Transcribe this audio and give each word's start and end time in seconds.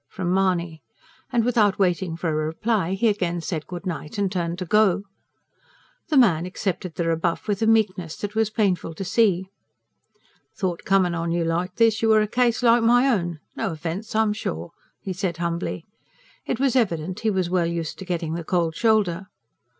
from 0.09 0.33
Mahony. 0.33 0.81
And 1.31 1.45
without 1.45 1.77
waiting 1.77 2.17
for 2.17 2.29
a 2.31 2.47
reply 2.47 2.93
he 2.95 3.07
again 3.07 3.39
said 3.39 3.67
good 3.67 3.85
night 3.85 4.17
and 4.17 4.31
turned 4.31 4.57
to 4.57 4.65
go. 4.65 5.03
The 6.07 6.17
man 6.17 6.47
accepted 6.47 6.95
the 6.95 7.05
rebuff 7.05 7.47
with 7.47 7.61
a 7.61 7.67
meekness 7.67 8.15
that 8.15 8.33
was 8.33 8.49
painful 8.49 8.95
to 8.95 9.05
see. 9.05 9.51
"Thought, 10.55 10.85
comin' 10.85 11.13
on 11.13 11.31
you 11.31 11.43
like 11.45 11.75
this, 11.75 12.01
you 12.01 12.09
were 12.09 12.21
a 12.23 12.27
case 12.27 12.63
like 12.63 12.81
my 12.81 13.09
own. 13.09 13.41
No 13.55 13.69
offence, 13.73 14.15
I'm 14.15 14.33
sure," 14.33 14.71
he 15.01 15.13
said 15.13 15.37
humbly. 15.37 15.85
It 16.47 16.59
was 16.59 16.75
evident 16.75 17.19
he 17.19 17.29
was 17.29 17.51
well 17.51 17.67
used 17.67 17.99
to 17.99 18.03
getting 18.05 18.33
the 18.33 18.43
cold 18.43 18.75
shoulder. 18.75 19.27